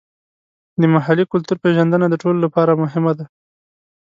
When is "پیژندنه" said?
1.63-2.05